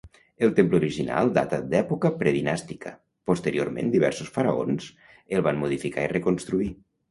[0.45, 2.95] El temple original data d'època predinàstica,
[3.33, 4.91] posteriorment diversos faraons
[5.37, 6.75] el van modificar i reconstruir.